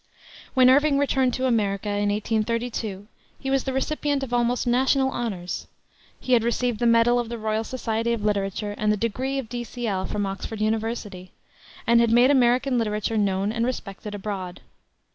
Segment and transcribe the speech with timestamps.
[0.55, 3.05] When Irving returned to America, in 1832,
[3.39, 5.67] he was the recipient of almost national honors.
[6.19, 9.47] He had received the medal of the Royal Society of Literature and the degree of
[9.47, 10.07] D.C.L.
[10.07, 11.33] from Oxford University,
[11.85, 14.61] and had made American literature known and respected abroad.